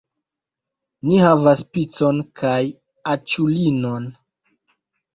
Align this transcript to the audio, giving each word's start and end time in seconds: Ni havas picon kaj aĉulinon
Ni 1.09 1.19
havas 1.25 1.61
picon 1.77 2.23
kaj 2.43 2.57
aĉulinon 3.15 4.13